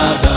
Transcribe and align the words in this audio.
nada. 0.00 0.29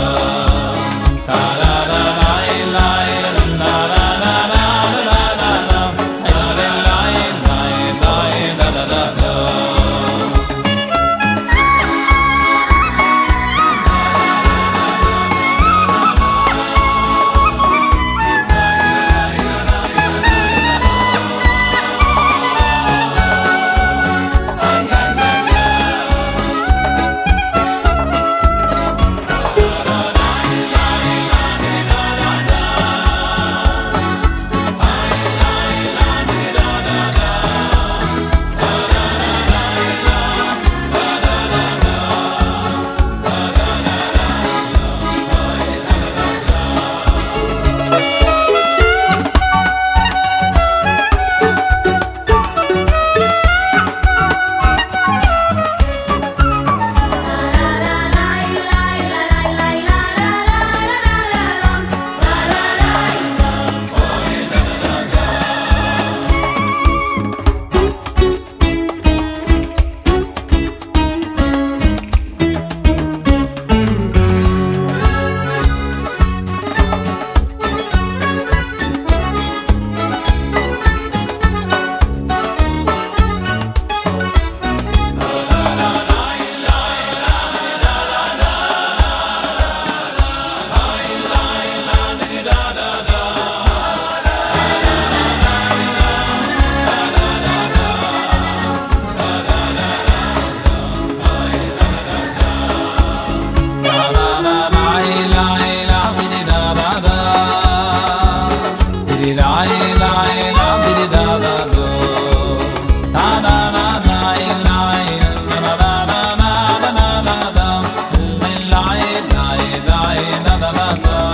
بعيد 119.86 120.46
أنا 120.48 120.72
ما 120.72 121.33